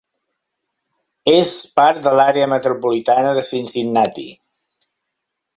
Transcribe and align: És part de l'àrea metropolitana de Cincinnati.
És 1.33 1.51
part 1.81 2.01
de 2.09 2.15
l'àrea 2.21 2.49
metropolitana 2.55 3.37
de 3.41 3.47
Cincinnati. 3.53 4.29